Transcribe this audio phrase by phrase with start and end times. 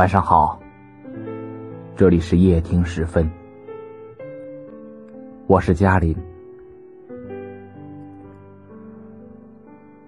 [0.00, 0.58] 晚上好，
[1.94, 3.30] 这里是夜听时分，
[5.46, 6.16] 我是嘉林。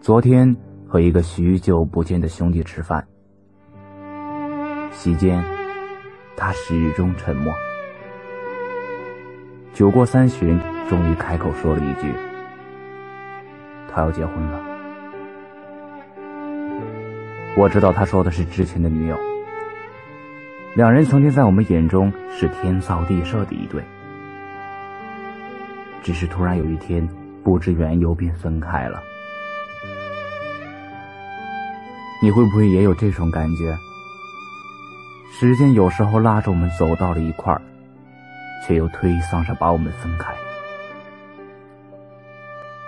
[0.00, 0.56] 昨天
[0.88, 3.06] 和一个许久不见的兄弟吃饭，
[4.92, 5.44] 席间
[6.38, 7.52] 他始终沉默。
[9.74, 12.10] 酒过三巡，终于开口说了一句
[13.92, 14.58] ：“他要结婚了。”
[17.58, 19.18] 我知道他说的是之前的女友，
[20.74, 23.84] 两人曾经在我们眼中是天造地设的一对，
[26.02, 27.06] 只是突然有一天
[27.44, 29.02] 不知缘由便分开了。
[32.22, 33.76] 你会不会也有这种感觉？
[35.38, 37.60] 时间有时候拉着我们走到了一块儿，
[38.66, 40.32] 却又推搡着把我们分开。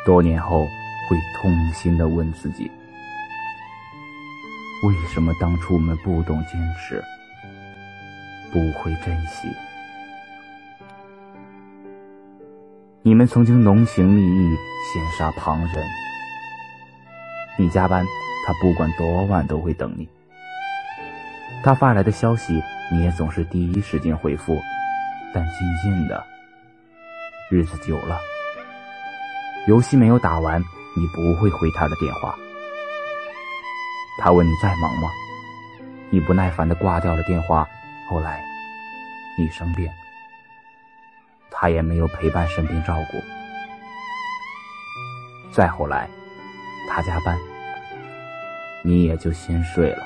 [0.06, 2.70] 多年后，会痛心的问自己：
[4.86, 7.03] 为什么当初我们不懂坚持，
[8.55, 9.48] 不会珍惜？
[13.02, 15.84] 你们曾经浓情蜜意，羡煞旁人。
[17.58, 18.06] 你加班。
[18.46, 20.06] 他不管多晚都会等你，
[21.62, 24.61] 他发来的消息你也总是第一时间回复，
[25.33, 26.22] 但渐渐的，
[27.50, 28.20] 日子久了，
[29.66, 32.36] 游戏没有打完，你不会回他的电话。
[34.18, 35.08] 他问你在忙吗？
[36.11, 37.66] 你不耐烦的挂掉了电话。
[38.08, 38.44] 后来，
[39.38, 39.88] 你生病，
[41.50, 43.19] 他也没有陪伴身边照顾。
[45.50, 46.08] 再后来，
[46.88, 47.38] 他加班。
[48.86, 50.02] 你也就先睡了，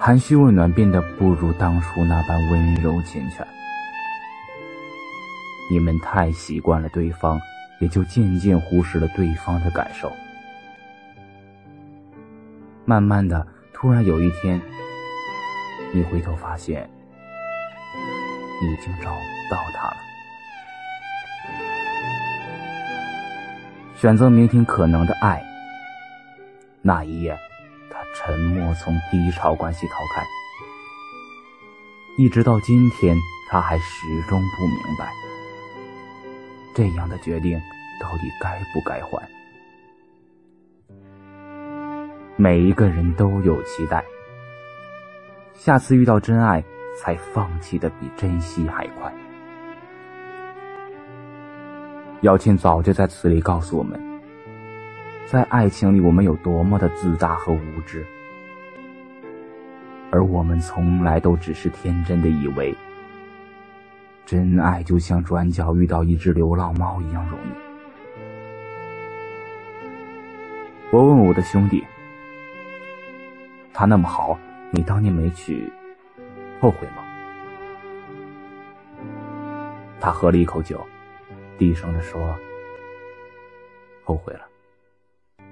[0.00, 3.46] 含蓄问暖变得不如当初那般温柔缱绻。
[5.70, 7.40] 你们太习惯了对方，
[7.78, 10.10] 也就渐渐忽视了对方的感受。
[12.84, 14.60] 慢慢的，突然有一天，
[15.96, 16.86] 你回头发现，
[18.62, 19.96] 已经找不到他了。
[23.96, 25.42] 选择明天可能的爱。
[26.82, 27.34] 那一夜，
[27.90, 30.22] 他沉默，从低潮关系逃开，
[32.18, 33.16] 一直到今天，
[33.50, 35.10] 他还始终不明白，
[36.74, 37.58] 这样的决定
[37.98, 39.26] 到底该不该还。
[42.36, 44.04] 每一个人都有期待，
[45.56, 46.62] 下次遇到真爱，
[46.96, 49.12] 才放弃的比珍惜还快。
[52.20, 54.00] 姚谦早就在词里告诉我们。
[55.26, 58.06] 在爱情里，我们有多么的自大和无知，
[60.12, 62.72] 而我们从来都只是天真的以为，
[64.24, 67.50] 真爱就像转角遇到一只流浪猫一样容易。
[70.92, 71.84] 我问我的兄弟
[73.74, 74.38] ：“他那么好，
[74.70, 75.70] 你当年没娶，
[76.60, 77.04] 后悔吗？”
[80.00, 80.80] 他喝了一口酒，
[81.58, 82.34] 低声的说
[84.04, 84.40] ：“后悔了。”《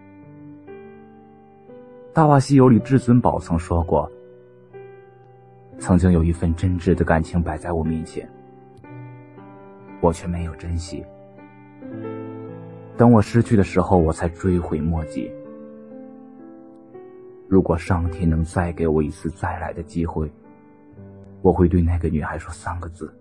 [2.12, 4.10] 大话西游》里，至尊宝曾说过
[5.80, 8.28] ：“曾经有一份真挚的感情摆在我面前，
[10.00, 11.04] 我却没有珍惜。
[12.96, 15.32] 等我失去的时候，我才追悔莫及。
[17.54, 20.28] 如果上天能再给我一次再来的机会，
[21.40, 23.16] 我会对那个女孩说三个字：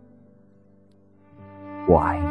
[1.88, 2.26] 我爱你。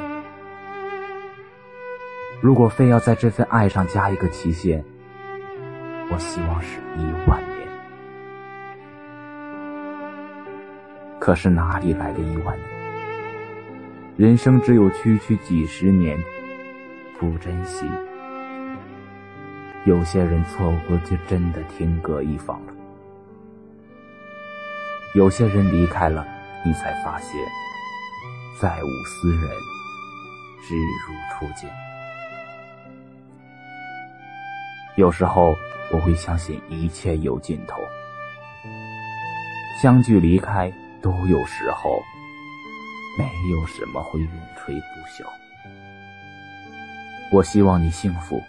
[2.40, 4.84] 如果非要在这份爱上加一个期限。”
[6.10, 7.68] 我希望是一万年，
[11.20, 12.68] 可是哪里来的一万年？
[14.16, 16.18] 人生只有区区几十年，
[17.20, 17.86] 不珍惜，
[19.84, 22.72] 有些人错过就真的天各一方了。
[25.14, 26.26] 有些人离开了，
[26.64, 27.30] 你才发现，
[28.60, 29.50] 再无斯人，
[30.66, 31.70] 只如初见。
[34.96, 35.54] 有时候。
[35.90, 37.82] 我会相信一切有尽头，
[39.78, 40.72] 相聚离开
[41.02, 42.02] 都有时候，
[43.18, 44.80] 没有什么会永垂不
[45.10, 45.26] 朽。
[47.30, 48.42] 我希望你幸福，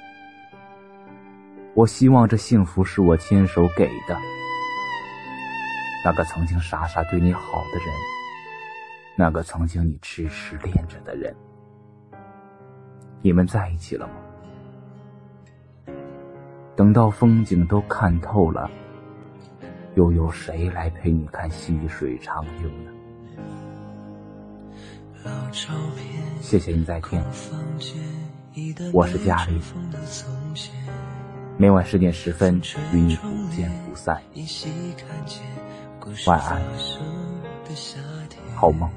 [1.75, 4.15] 我希望这幸福是我亲手给的。
[6.05, 7.87] 那个曾经傻傻对你好的人，
[9.15, 11.35] 那个曾经你痴痴恋着的人，
[13.21, 14.13] 你们在一起了吗？
[16.75, 18.69] 等到风景都看透了，
[19.95, 22.91] 又有谁来陪你看细水长流呢？
[26.41, 27.23] 谢谢你再听，
[28.91, 29.61] 我是佳丽，
[31.57, 32.61] 每晚十点十分
[32.91, 34.21] 与你不见不散。
[36.25, 36.61] 晚安，
[38.55, 38.89] 好梦。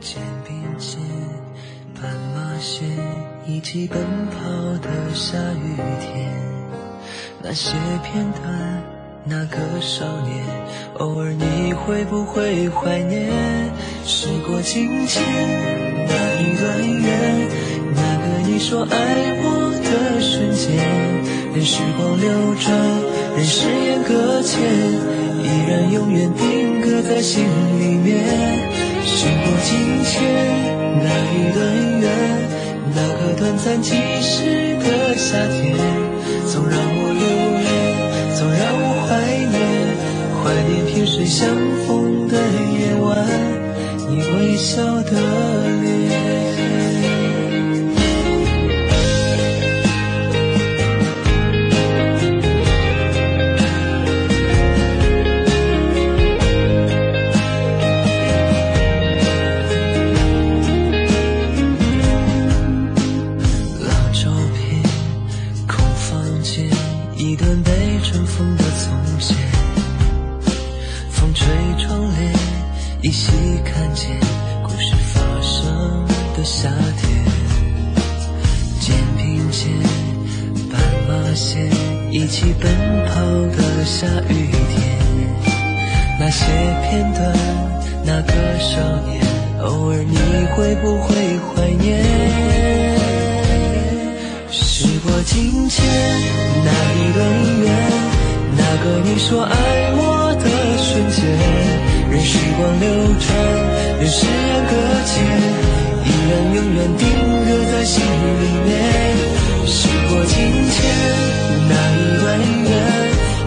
[0.00, 1.00] 肩并肩，
[1.94, 2.88] 斑马线，
[3.46, 4.38] 一起奔跑
[4.78, 6.32] 的下雨天，
[7.42, 8.82] 那些片段，
[9.24, 10.44] 那个少年，
[10.98, 13.30] 偶尔你会不会怀念？
[14.04, 15.22] 时过境迁，
[16.06, 17.48] 那一段缘，
[17.94, 18.96] 那个你说爱
[19.42, 19.53] 我
[19.94, 20.74] 的瞬间。
[21.54, 22.74] 任时光流转，
[23.36, 27.44] 任誓言搁浅，依然永远定格在心
[27.78, 28.26] 里面。
[29.06, 30.12] 时过境迁，
[30.98, 31.62] 那一段
[32.00, 32.04] 缘，
[32.92, 35.78] 那个短暂即逝的夏天，
[36.50, 37.24] 总让我留
[37.62, 37.70] 恋，
[38.34, 39.14] 总让我怀
[39.54, 39.56] 念，
[40.42, 41.46] 怀念萍水相
[41.86, 42.34] 逢的
[42.74, 43.14] 夜晚，
[44.08, 45.14] 你微笑的
[73.04, 73.30] 依稀
[73.66, 74.18] 看见
[74.62, 76.70] 故事发生的夏
[77.02, 77.22] 天，
[78.80, 79.70] 肩并肩，
[80.72, 81.70] 斑马线
[82.10, 82.72] 一起奔
[83.04, 83.20] 跑
[83.54, 84.98] 的下雨天，
[86.18, 86.46] 那些
[86.88, 87.30] 片段，
[88.06, 89.20] 那个少年，
[89.60, 90.16] 偶尔你
[90.56, 91.14] 会不会
[91.50, 92.02] 怀念？
[94.50, 95.84] 时过境迁，
[96.64, 97.68] 那一段姻缘，
[98.56, 99.52] 那个你说爱
[99.92, 100.48] 我的
[100.78, 101.22] 瞬间，
[102.14, 102.86] 任时光流
[103.18, 103.26] 转，
[103.98, 104.72] 任誓言搁
[105.04, 105.12] 浅，
[106.04, 107.02] 依然永远定
[107.44, 108.70] 格在心里面。
[109.66, 110.32] 时过境
[110.70, 110.76] 迁。
[111.66, 112.70] 那一段缘，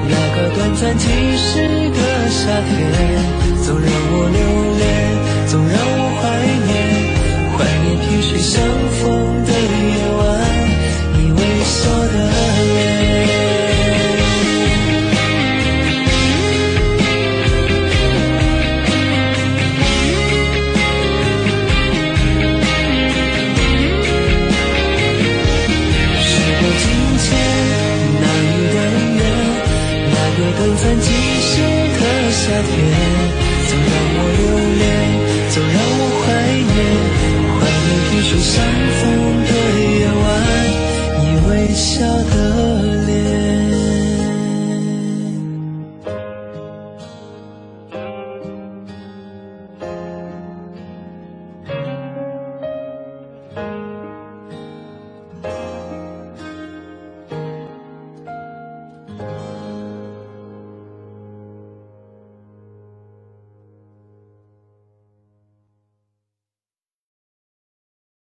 [0.09, 1.49] 那个短暂即逝
[1.91, 1.99] 的
[2.29, 2.69] 夏天，
[3.63, 4.37] 总让我留